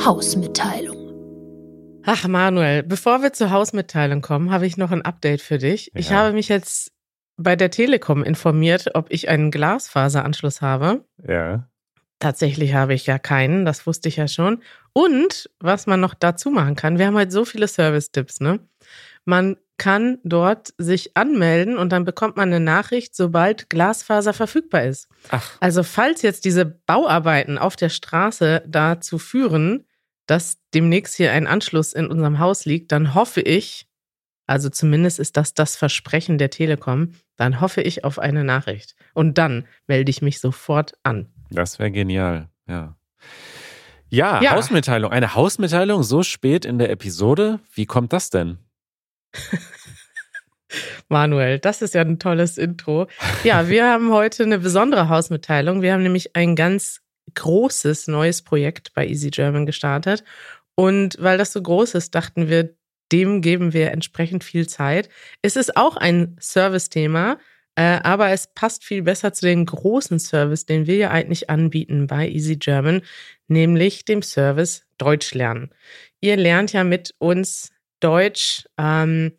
[0.05, 2.03] Hausmitteilung.
[2.05, 5.87] Ach, Manuel, bevor wir zur Hausmitteilung kommen, habe ich noch ein Update für dich.
[5.87, 5.93] Ja.
[5.95, 6.93] Ich habe mich jetzt
[7.39, 11.07] bei der Telekom informiert, ob ich einen Glasfaseranschluss habe.
[11.27, 11.69] Ja.
[12.19, 14.63] Tatsächlich habe ich ja keinen, das wusste ich ja schon.
[14.93, 18.61] Und was man noch dazu machen kann, wir haben halt so viele Service-Tipps, ne?
[19.25, 25.09] Man kann dort sich anmelden und dann bekommt man eine Nachricht, sobald Glasfaser verfügbar ist.
[25.31, 25.57] Ach.
[25.61, 29.87] Also falls jetzt diese Bauarbeiten auf der Straße dazu führen,
[30.27, 33.87] dass demnächst hier ein Anschluss in unserem Haus liegt, dann hoffe ich,
[34.47, 38.95] also zumindest ist das das Versprechen der Telekom, dann hoffe ich auf eine Nachricht.
[39.15, 41.33] Und dann melde ich mich sofort an.
[41.51, 42.97] Das wäre genial, ja.
[44.09, 45.11] Ja, ja, Hausmitteilung.
[45.11, 47.59] Eine Hausmitteilung so spät in der Episode.
[47.73, 48.59] Wie kommt das denn?
[51.09, 53.09] Manuel, das ist ja ein tolles Intro.
[53.43, 55.83] Ja, wir haben heute eine besondere Hausmitteilung.
[55.83, 57.01] Wir haben nämlich ein ganz
[57.35, 60.25] großes neues Projekt bei Easy German gestartet.
[60.75, 62.77] Und weil das so groß ist, dachten wir,
[63.13, 65.09] dem geben wir entsprechend viel Zeit.
[65.43, 67.39] Es ist auch ein Service-Thema,
[67.77, 72.07] äh, aber es passt viel besser zu dem großen Service, den wir ja eigentlich anbieten
[72.07, 73.03] bei Easy German,
[73.49, 75.71] nämlich dem Service Deutsch lernen.
[76.21, 79.33] Ihr lernt ja mit uns Deutsch ähm,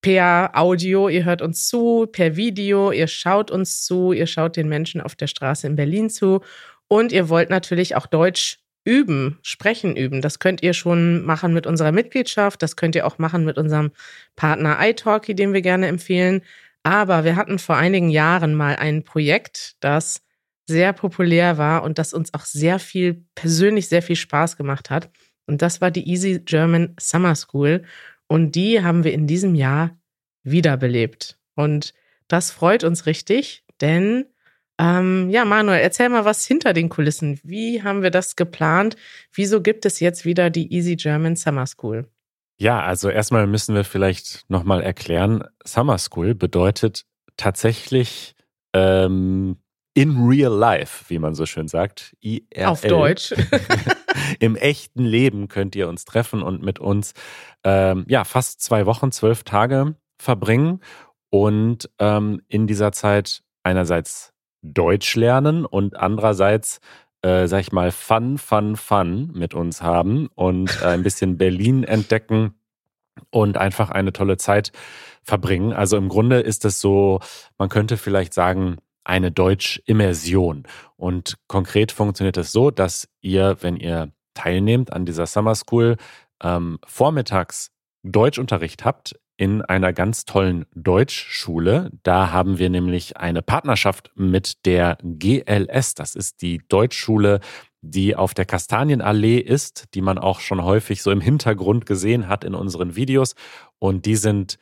[0.00, 4.68] per Audio, ihr hört uns zu, per Video, ihr schaut uns zu, ihr schaut den
[4.68, 6.40] Menschen auf der Straße in Berlin zu
[6.88, 10.20] und ihr wollt natürlich auch Deutsch üben, sprechen üben.
[10.20, 13.92] Das könnt ihr schon machen mit unserer Mitgliedschaft, das könnt ihr auch machen mit unserem
[14.36, 16.42] Partner iTalki, den wir gerne empfehlen.
[16.82, 20.22] Aber wir hatten vor einigen Jahren mal ein Projekt, das
[20.66, 25.10] sehr populär war und das uns auch sehr viel, persönlich sehr viel Spaß gemacht hat.
[25.46, 27.84] Und das war die Easy German Summer School.
[28.28, 29.98] Und die haben wir in diesem Jahr
[30.42, 31.38] wiederbelebt.
[31.54, 31.94] Und
[32.28, 34.26] das freut uns richtig, denn
[34.78, 37.38] ähm, ja, Manuel, erzähl mal was hinter den Kulissen.
[37.42, 38.96] Wie haben wir das geplant?
[39.32, 42.08] Wieso gibt es jetzt wieder die Easy German Summer School?
[42.56, 47.04] Ja, also erstmal müssen wir vielleicht nochmal erklären, Summer School bedeutet
[47.36, 48.34] tatsächlich
[48.72, 49.56] ähm,
[49.94, 52.16] in real life, wie man so schön sagt.
[52.20, 52.66] IRL.
[52.66, 53.34] Auf Deutsch.
[54.40, 57.14] Im echten Leben könnt ihr uns treffen und mit uns
[57.62, 60.80] ähm, ja fast zwei Wochen, zwölf Tage verbringen
[61.30, 64.33] und ähm, in dieser Zeit einerseits
[64.64, 66.80] Deutsch lernen und andererseits
[67.24, 71.82] äh, sag ich mal, Fun, Fun, Fun mit uns haben und äh, ein bisschen Berlin
[71.82, 72.54] entdecken
[73.30, 74.72] und einfach eine tolle Zeit
[75.22, 75.72] verbringen.
[75.72, 77.20] Also im Grunde ist es so,
[77.56, 80.64] man könnte vielleicht sagen, eine Deutsch-Immersion.
[80.96, 85.96] Und konkret funktioniert es so, dass ihr, wenn ihr teilnehmt an dieser Summer School,
[86.42, 87.70] ähm, vormittags
[88.02, 91.90] Deutschunterricht habt in einer ganz tollen Deutschschule.
[92.02, 95.94] Da haben wir nämlich eine Partnerschaft mit der GLS.
[95.94, 97.40] Das ist die Deutschschule,
[97.80, 102.44] die auf der Kastanienallee ist, die man auch schon häufig so im Hintergrund gesehen hat
[102.44, 103.34] in unseren Videos.
[103.78, 104.58] Und die sind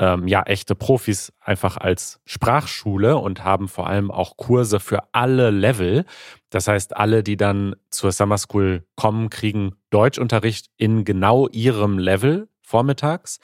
[0.00, 5.50] ähm, ja echte Profis einfach als Sprachschule und haben vor allem auch Kurse für alle
[5.50, 6.04] Level.
[6.50, 12.48] Das heißt, alle, die dann zur Summer School kommen, kriegen Deutschunterricht in genau ihrem Level
[12.62, 13.38] vormittags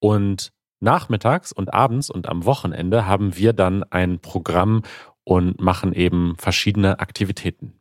[0.00, 4.82] und nachmittags und abends und am Wochenende haben wir dann ein Programm
[5.24, 7.74] und machen eben verschiedene Aktivitäten.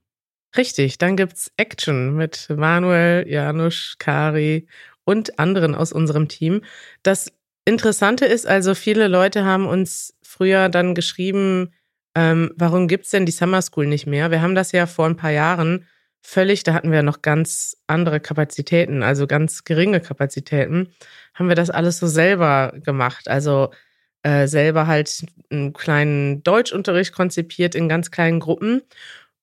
[0.57, 4.67] Richtig, dann gibt's Action mit Manuel, Janusz, Kari
[5.05, 6.61] und anderen aus unserem Team.
[7.03, 7.31] Das
[7.65, 11.73] Interessante ist also, viele Leute haben uns früher dann geschrieben,
[12.15, 14.31] ähm, warum gibt's denn die Summer School nicht mehr?
[14.31, 15.85] Wir haben das ja vor ein paar Jahren
[16.21, 20.89] völlig, da hatten wir noch ganz andere Kapazitäten, also ganz geringe Kapazitäten,
[21.33, 23.27] haben wir das alles so selber gemacht.
[23.27, 23.71] Also
[24.23, 28.81] äh, selber halt einen kleinen Deutschunterricht konzipiert in ganz kleinen Gruppen.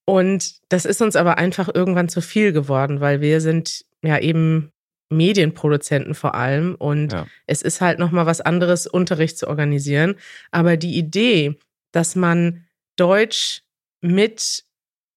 [0.05, 4.71] Und das ist uns aber einfach irgendwann zu viel geworden, weil wir sind ja eben
[5.09, 7.27] Medienproduzenten vor allem und ja.
[7.47, 10.17] es ist halt noch mal was anderes Unterricht zu organisieren,
[10.51, 11.59] aber die Idee,
[11.93, 12.65] dass man
[12.97, 13.63] Deutsch
[14.01, 14.65] mit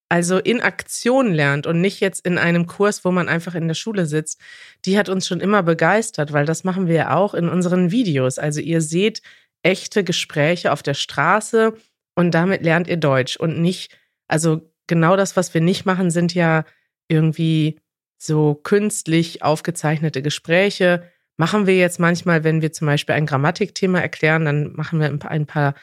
[0.10, 3.76] also in Aktion lernt und nicht jetzt in einem Kurs, wo man einfach in der
[3.76, 4.41] Schule sitzt,
[4.86, 8.39] die hat uns schon immer begeistert, weil das machen wir ja auch in unseren Videos.
[8.39, 9.22] Also ihr seht
[9.62, 11.74] echte Gespräche auf der Straße
[12.15, 13.95] und damit lernt ihr Deutsch und nicht,
[14.28, 16.65] also genau das, was wir nicht machen, sind ja
[17.08, 17.80] irgendwie
[18.17, 21.04] so künstlich aufgezeichnete Gespräche.
[21.38, 25.45] Machen wir jetzt manchmal, wenn wir zum Beispiel ein Grammatikthema erklären, dann machen wir ein
[25.45, 25.76] paar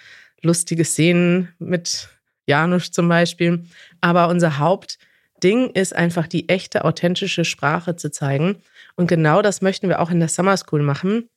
[0.42, 2.08] lustige Szenen mit
[2.46, 3.64] Janusz zum Beispiel.
[4.00, 8.62] Aber unser Hauptding ist einfach die echte, authentische Sprache zu zeigen.
[8.96, 11.28] Und genau das möchten wir auch in der Summer School machen.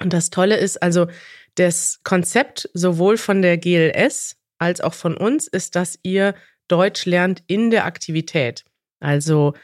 [0.00, 1.06] Und das Tolle ist also,
[1.54, 6.34] das Konzept sowohl von der GLS als auch von uns ist, dass ihr
[6.68, 8.64] Deutsch lernt in der Aktivität.
[9.00, 9.54] Also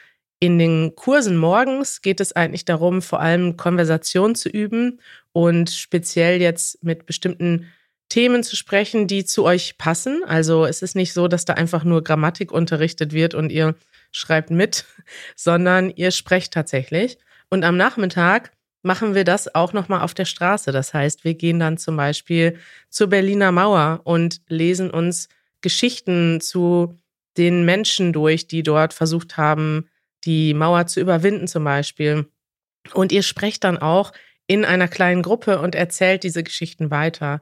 [0.41, 5.01] in den Kursen morgens geht es eigentlich darum, vor allem Konversation zu üben
[5.33, 7.73] und speziell jetzt mit bestimmten
[8.13, 10.23] Themen zu sprechen, die zu euch passen.
[10.23, 13.75] Also es ist nicht so, dass da einfach nur Grammatik unterrichtet wird und ihr
[14.11, 14.85] schreibt mit,
[15.35, 17.17] sondern ihr sprecht tatsächlich.
[17.49, 20.73] Und am Nachmittag machen wir das auch nochmal auf der Straße.
[20.73, 22.59] Das heißt, wir gehen dann zum Beispiel
[22.91, 25.31] zur Berliner Mauer und lesen uns
[25.63, 26.99] Geschichten zu
[27.39, 29.89] den Menschen durch, die dort versucht haben,
[30.25, 32.29] die Mauer zu überwinden zum Beispiel.
[32.93, 34.13] Und ihr sprecht dann auch
[34.47, 37.41] in einer kleinen Gruppe und erzählt diese Geschichten weiter.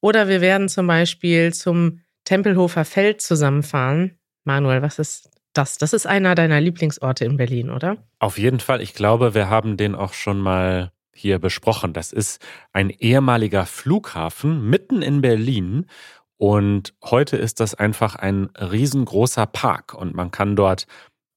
[0.00, 4.18] Oder wir werden zum Beispiel zum Tempelhofer Feld zusammenfahren.
[4.44, 5.78] Manuel, was ist das?
[5.78, 7.96] Das ist einer deiner Lieblingsorte in Berlin, oder?
[8.18, 8.80] Auf jeden Fall.
[8.80, 11.92] Ich glaube, wir haben den auch schon mal hier besprochen.
[11.92, 12.40] Das ist
[12.72, 15.86] ein ehemaliger Flughafen mitten in Berlin.
[16.36, 20.86] Und heute ist das einfach ein riesengroßer Park und man kann dort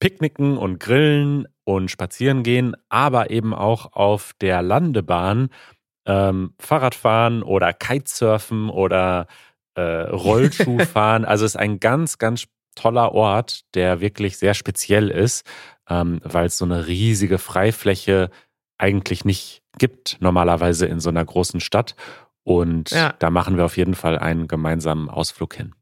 [0.00, 5.50] picknicken und grillen und spazieren gehen, aber eben auch auf der Landebahn
[6.06, 9.26] ähm, Fahrradfahren oder Kitesurfen oder
[9.74, 11.24] äh, Rollschuhfahren.
[11.24, 15.46] also es ist ein ganz, ganz toller Ort, der wirklich sehr speziell ist,
[15.88, 18.30] ähm, weil es so eine riesige Freifläche
[18.78, 21.94] eigentlich nicht gibt, normalerweise in so einer großen Stadt.
[22.42, 23.14] Und ja.
[23.18, 25.74] da machen wir auf jeden Fall einen gemeinsamen Ausflug hin.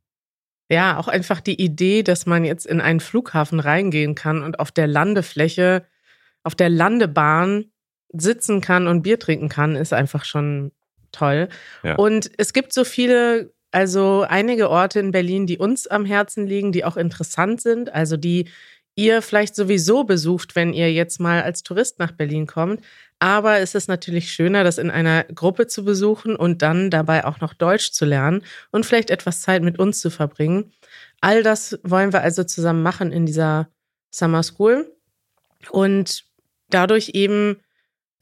[0.70, 4.70] Ja, auch einfach die Idee, dass man jetzt in einen Flughafen reingehen kann und auf
[4.70, 5.84] der Landefläche,
[6.44, 7.71] auf der Landebahn
[8.12, 10.72] sitzen kann und Bier trinken kann, ist einfach schon
[11.12, 11.48] toll.
[11.82, 11.96] Ja.
[11.96, 16.72] Und es gibt so viele, also einige Orte in Berlin, die uns am Herzen liegen,
[16.72, 18.48] die auch interessant sind, also die
[18.94, 22.84] ihr vielleicht sowieso besucht, wenn ihr jetzt mal als Tourist nach Berlin kommt.
[23.18, 27.40] Aber es ist natürlich schöner, das in einer Gruppe zu besuchen und dann dabei auch
[27.40, 30.72] noch Deutsch zu lernen und vielleicht etwas Zeit mit uns zu verbringen.
[31.20, 33.68] All das wollen wir also zusammen machen in dieser
[34.10, 34.92] Summer School
[35.70, 36.24] und
[36.68, 37.60] dadurch eben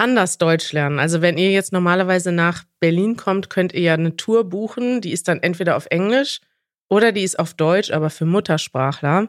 [0.01, 0.99] anders Deutsch lernen.
[0.99, 5.13] Also wenn ihr jetzt normalerweise nach Berlin kommt, könnt ihr ja eine Tour buchen, die
[5.13, 6.41] ist dann entweder auf Englisch
[6.89, 9.29] oder die ist auf Deutsch, aber für Muttersprachler.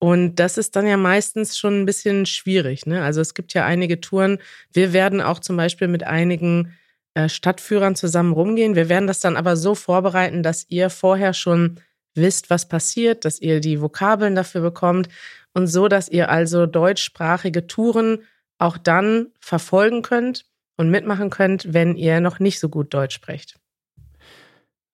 [0.00, 2.86] Und das ist dann ja meistens schon ein bisschen schwierig.
[2.86, 3.02] Ne?
[3.02, 4.38] Also es gibt ja einige Touren.
[4.72, 6.72] Wir werden auch zum Beispiel mit einigen
[7.14, 8.76] äh, Stadtführern zusammen rumgehen.
[8.76, 11.80] Wir werden das dann aber so vorbereiten, dass ihr vorher schon
[12.14, 15.08] wisst, was passiert, dass ihr die Vokabeln dafür bekommt
[15.52, 18.20] und so, dass ihr also deutschsprachige Touren
[18.58, 23.58] auch dann verfolgen könnt und mitmachen könnt, wenn ihr noch nicht so gut Deutsch sprecht.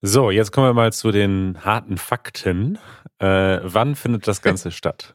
[0.02, 2.78] So, jetzt kommen wir mal zu den harten Fakten.
[3.18, 5.14] Äh, wann findet das Ganze statt?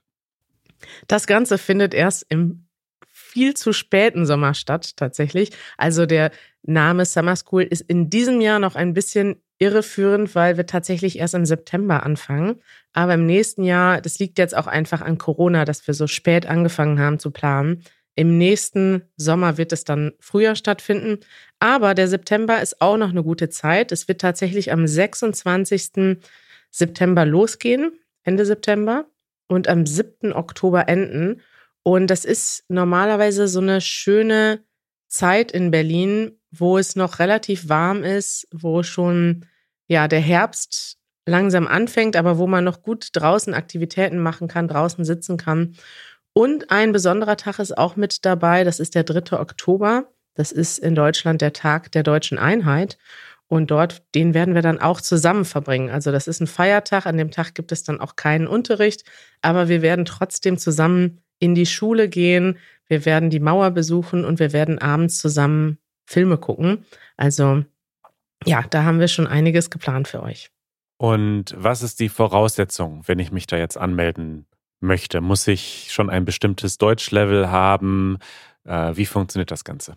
[1.07, 2.65] Das Ganze findet erst im
[3.11, 5.51] viel zu späten Sommer statt, tatsächlich.
[5.77, 6.31] Also der
[6.63, 11.35] Name Summer School ist in diesem Jahr noch ein bisschen irreführend, weil wir tatsächlich erst
[11.35, 12.55] im September anfangen.
[12.93, 16.47] Aber im nächsten Jahr, das liegt jetzt auch einfach an Corona, dass wir so spät
[16.47, 17.83] angefangen haben zu planen.
[18.15, 21.19] Im nächsten Sommer wird es dann früher stattfinden.
[21.59, 23.91] Aber der September ist auch noch eine gute Zeit.
[23.91, 26.17] Es wird tatsächlich am 26.
[26.71, 27.91] September losgehen,
[28.23, 29.05] Ende September,
[29.47, 30.33] und am 7.
[30.33, 31.41] Oktober enden.
[31.83, 34.63] Und das ist normalerweise so eine schöne
[35.07, 39.45] Zeit in Berlin, wo es noch relativ warm ist, wo schon
[39.87, 45.05] ja der Herbst langsam anfängt, aber wo man noch gut draußen Aktivitäten machen kann, draußen
[45.05, 45.75] sitzen kann.
[46.33, 49.39] Und ein besonderer Tag ist auch mit dabei, das ist der 3.
[49.39, 50.11] Oktober.
[50.35, 52.97] Das ist in Deutschland der Tag der deutschen Einheit.
[53.47, 55.89] Und dort, den werden wir dann auch zusammen verbringen.
[55.89, 57.07] Also das ist ein Feiertag.
[57.07, 59.03] An dem Tag gibt es dann auch keinen Unterricht.
[59.41, 62.57] Aber wir werden trotzdem zusammen in die Schule gehen.
[62.85, 66.85] Wir werden die Mauer besuchen und wir werden abends zusammen Filme gucken.
[67.17, 67.63] Also
[68.45, 70.51] ja, da haben wir schon einiges geplant für euch.
[70.97, 74.45] Und was ist die Voraussetzung, wenn ich mich da jetzt anmelden
[74.79, 75.21] möchte?
[75.21, 78.17] Muss ich schon ein bestimmtes Deutschlevel haben?
[78.65, 79.95] Äh, wie funktioniert das Ganze?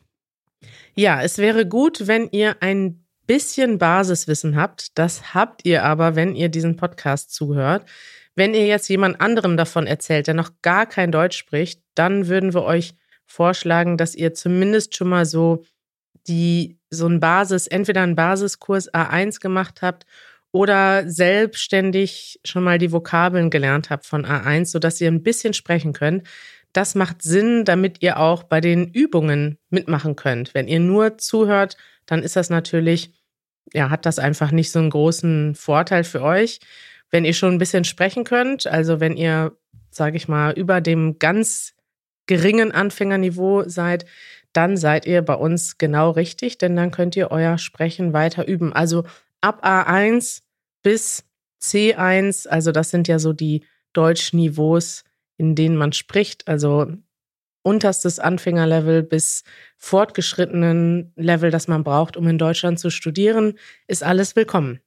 [0.95, 4.99] Ja, es wäre gut, wenn ihr ein bisschen Basiswissen habt.
[4.99, 7.89] Das habt ihr aber, wenn ihr diesen Podcast zuhört.
[8.35, 12.55] Wenn ihr jetzt jemand anderem davon erzählt, der noch gar kein Deutsch spricht, dann würden
[12.55, 12.95] wir euch
[13.27, 15.65] vorschlagen, dass ihr zumindest schon mal so
[16.29, 20.07] die so ein Basis, entweder einen Basiskurs A1 gemacht habt
[20.53, 25.95] oder selbstständig schon mal die Vokabeln gelernt habt von A1, sodass ihr ein bisschen sprechen
[25.95, 26.27] könnt.
[26.75, 30.55] Das macht Sinn, damit ihr auch bei den Übungen mitmachen könnt.
[30.55, 33.15] Wenn ihr nur zuhört, dann ist das natürlich,
[33.73, 36.61] ja, hat das einfach nicht so einen großen Vorteil für euch.
[37.11, 39.57] Wenn ihr schon ein bisschen sprechen könnt, also wenn ihr,
[39.91, 41.75] sage ich mal, über dem ganz
[42.27, 44.05] geringen Anfängerniveau seid,
[44.53, 48.73] dann seid ihr bei uns genau richtig, denn dann könnt ihr euer Sprechen weiter üben.
[48.73, 49.05] Also
[49.43, 50.43] ab A1
[50.83, 51.25] bis
[51.61, 55.05] C1, also das sind ja so die Deutschniveaus,
[55.37, 56.87] in denen man spricht, also
[57.63, 59.45] unterstes Anfängerlevel bis
[59.77, 64.81] fortgeschrittenen Level, das man braucht, um in Deutschland zu studieren, ist alles willkommen.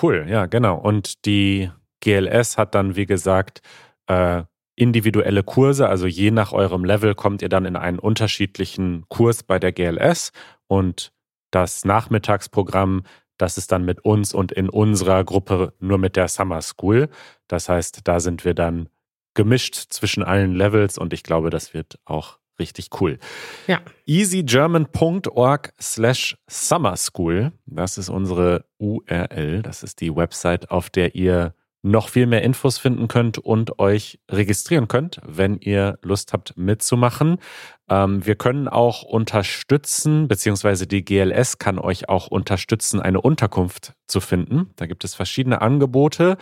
[0.00, 0.78] Cool, ja, genau.
[0.78, 3.60] Und die GLS hat dann, wie gesagt,
[4.06, 4.44] äh,
[4.76, 9.58] individuelle Kurse, also je nach eurem Level kommt ihr dann in einen unterschiedlichen Kurs bei
[9.58, 10.32] der GLS
[10.66, 11.12] und
[11.50, 13.04] das Nachmittagsprogramm,
[13.38, 17.08] das ist dann mit uns und in unserer Gruppe nur mit der Summer School.
[17.48, 18.88] Das heißt, da sind wir dann
[19.34, 23.18] gemischt zwischen allen Levels und ich glaube, das wird auch richtig cool.
[23.66, 23.80] Ja.
[24.06, 27.52] easygerman.org slash summer school.
[27.66, 29.62] Das ist unsere URL.
[29.62, 31.54] Das ist die Website, auf der ihr
[31.86, 37.38] noch viel mehr Infos finden könnt und euch registrieren könnt, wenn ihr Lust habt mitzumachen.
[37.88, 44.20] Ähm, wir können auch unterstützen, beziehungsweise die GLS kann euch auch unterstützen, eine Unterkunft zu
[44.20, 44.70] finden.
[44.76, 46.36] Da gibt es verschiedene Angebote,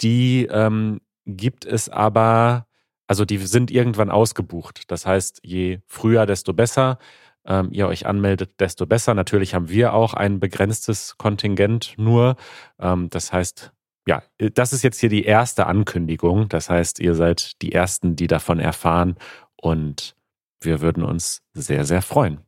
[0.00, 2.66] die ähm, gibt es aber,
[3.06, 4.82] also die sind irgendwann ausgebucht.
[4.88, 6.98] Das heißt, je früher, desto besser
[7.46, 9.14] ähm, ihr euch anmeldet, desto besser.
[9.14, 12.36] Natürlich haben wir auch ein begrenztes Kontingent nur.
[12.78, 13.73] Ähm, das heißt,
[14.06, 16.48] ja, äh, das ist jetzt hier die erste Ankündigung.
[16.48, 19.16] Das heißt, ihr seid die Ersten, die davon erfahren
[19.56, 20.14] und
[20.60, 22.40] wir würden uns sehr, sehr freuen.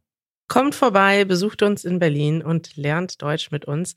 [0.49, 3.97] Kommt vorbei, besucht uns in Berlin und lernt Deutsch mit uns.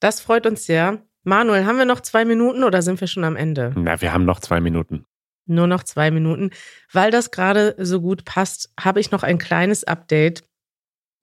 [0.00, 1.02] Das freut uns sehr.
[1.24, 3.72] Manuel, haben wir noch zwei Minuten oder sind wir schon am Ende?
[3.76, 5.04] Na, wir haben noch zwei Minuten.
[5.46, 6.50] Nur noch zwei Minuten.
[6.92, 10.44] Weil das gerade so gut passt, habe ich noch ein kleines Update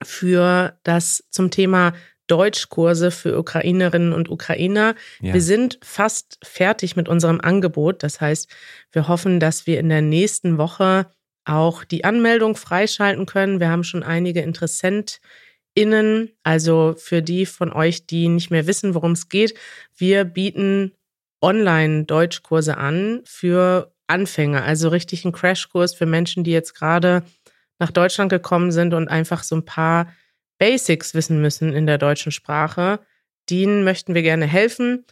[0.03, 1.93] für das zum Thema
[2.29, 4.95] Deutschkurse für Ukrainerinnen und Ukrainer.
[5.19, 5.33] Ja.
[5.33, 8.03] Wir sind fast fertig mit unserem Angebot.
[8.03, 8.49] Das heißt,
[8.91, 11.07] wir hoffen, dass wir in der nächsten Woche
[11.45, 13.59] auch die Anmeldung freischalten können.
[13.59, 19.13] Wir haben schon einige InteressentInnen, also für die von euch, die nicht mehr wissen, worum
[19.13, 19.55] es geht.
[19.95, 20.93] Wir bieten
[21.41, 27.23] Online-Deutschkurse an für Anfänger, also richtig einen Crashkurs für Menschen, die jetzt gerade
[27.79, 30.13] nach Deutschland gekommen sind und einfach so ein paar
[30.59, 32.99] Basics wissen müssen in der deutschen Sprache.
[33.49, 35.05] Denen möchten wir gerne helfen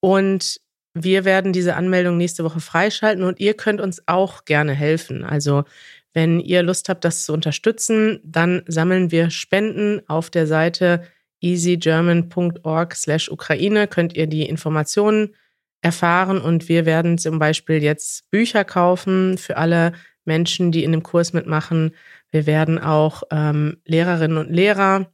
[0.00, 0.60] und
[0.94, 5.24] wir werden diese Anmeldung nächste Woche freischalten und ihr könnt uns auch gerne helfen.
[5.24, 5.64] Also
[6.12, 11.04] wenn ihr Lust habt, das zu unterstützen, dann sammeln wir Spenden auf der Seite
[11.40, 15.34] easygerman.org slash Ukraine könnt ihr die Informationen
[15.82, 19.92] erfahren und wir werden zum Beispiel jetzt Bücher kaufen für alle
[20.24, 21.94] Menschen, die in dem Kurs mitmachen.
[22.34, 25.06] Wir werden auch ähm, Lehrerinnen und Lehrer,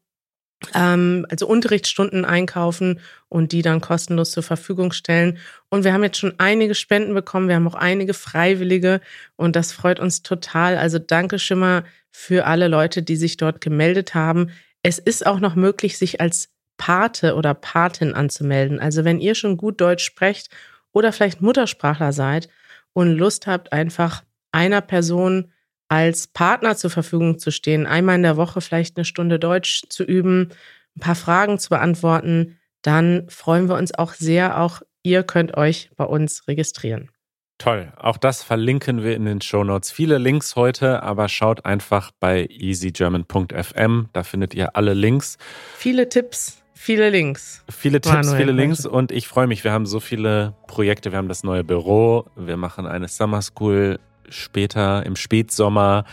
[0.74, 5.37] ähm, also Unterrichtsstunden einkaufen und die dann kostenlos zur Verfügung stellen.
[5.68, 7.48] Und wir haben jetzt schon einige Spenden bekommen.
[7.48, 9.02] Wir haben auch einige Freiwillige
[9.37, 10.78] und das freut uns total.
[10.78, 14.48] Also danke schon mal für alle Leute, die sich dort gemeldet haben.
[14.83, 18.80] Es ist auch noch möglich, sich als Pate oder Patin anzumelden.
[18.80, 20.48] Also wenn ihr schon gut Deutsch sprecht
[20.92, 22.48] oder vielleicht Muttersprachler seid
[22.94, 25.52] und Lust habt, einfach einer Person
[25.90, 30.05] als Partner zur Verfügung zu stehen, einmal in der Woche vielleicht eine Stunde Deutsch zu
[30.05, 30.50] üben,
[30.96, 34.61] ein paar Fragen zu beantworten, dann freuen wir uns auch sehr.
[34.61, 37.11] Auch ihr könnt euch bei uns registrieren.
[37.59, 37.92] Toll.
[37.96, 39.90] Auch das verlinken wir in den Show Notes.
[39.90, 44.09] Viele Links heute, aber schaut einfach bei easygerman.fm.
[44.12, 45.38] Da findet ihr alle Links.
[45.76, 47.64] Viele Tipps, viele Links.
[47.68, 48.87] Viele Tipps, Manuel, viele Links.
[48.87, 49.64] Und ich freue mich.
[49.64, 51.11] Wir haben so viele Projekte.
[51.11, 52.26] Wir haben das neue Büro.
[52.36, 53.99] Wir machen eine Summer School
[54.31, 56.05] später im Spätsommer.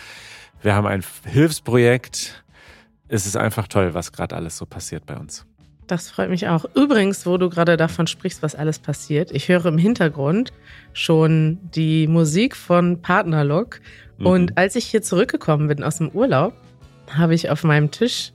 [0.61, 2.43] Wir haben ein Hilfsprojekt.
[3.07, 5.45] Es ist einfach toll, was gerade alles so passiert bei uns.
[5.87, 6.65] Das freut mich auch.
[6.75, 10.51] Übrigens, wo du gerade davon sprichst, was alles passiert, ich höre im Hintergrund
[10.91, 13.79] schon die Musik von Partnerlock.
[14.17, 14.25] Mhm.
[14.25, 16.53] Und als ich hier zurückgekommen bin aus dem Urlaub,
[17.09, 18.33] habe ich auf meinem Tisch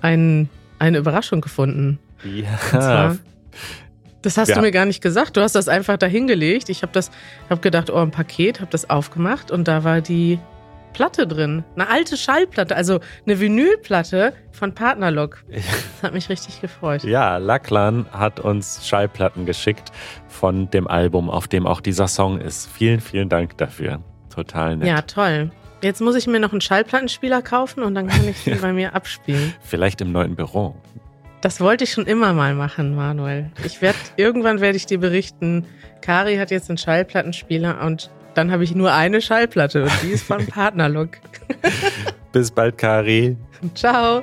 [0.00, 1.98] ein, eine Überraschung gefunden.
[2.24, 3.16] Ja.
[4.24, 4.54] Das hast Ja.
[4.56, 5.36] du mir gar nicht gesagt.
[5.36, 6.68] Du hast das einfach dahingelegt.
[6.70, 7.10] Ich habe das,
[7.50, 10.38] habe gedacht, oh, ein Paket, habe das aufgemacht und da war die
[10.94, 11.64] Platte drin.
[11.74, 15.44] Eine alte Schallplatte, also eine Vinylplatte von Partnerlock.
[15.50, 17.02] Das hat mich richtig gefreut.
[17.04, 19.90] Ja, Lachlan hat uns Schallplatten geschickt
[20.28, 22.68] von dem Album, auf dem auch dieser Song ist.
[22.72, 24.00] Vielen, vielen Dank dafür.
[24.32, 24.88] Total nett.
[24.88, 25.50] Ja, toll.
[25.82, 28.94] Jetzt muss ich mir noch einen Schallplattenspieler kaufen und dann kann ich den bei mir
[28.94, 29.52] abspielen.
[29.60, 30.76] Vielleicht im neuen Büro.
[31.44, 33.50] Das wollte ich schon immer mal machen, Manuel.
[33.66, 35.66] Ich werde irgendwann werde ich dir berichten.
[36.00, 40.24] Kari hat jetzt einen Schallplattenspieler und dann habe ich nur eine Schallplatte und die ist
[40.24, 41.18] von Partnerlook.
[42.32, 43.36] Bis bald, Kari.
[43.74, 44.22] Ciao.